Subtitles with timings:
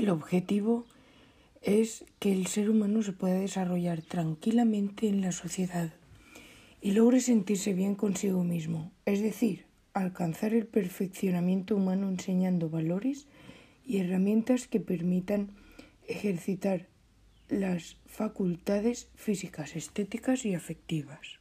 [0.00, 0.86] El objetivo
[1.60, 5.92] es que el ser humano se pueda desarrollar tranquilamente en la sociedad
[6.80, 13.26] y logre sentirse bien consigo mismo, es decir, alcanzar el perfeccionamiento humano enseñando valores
[13.84, 15.50] y herramientas que permitan
[16.08, 16.88] ejercitar
[17.50, 21.39] las facultades físicas, estéticas y afectivas.